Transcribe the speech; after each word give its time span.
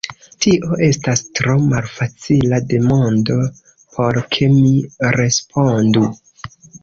Tio 0.43 0.77
estas 0.85 1.19
tro 1.39 1.57
malfacila 1.73 2.59
demando 2.71 3.37
por 3.99 4.19
ke 4.37 4.49
mi 4.57 4.73
respondu. 5.19 6.05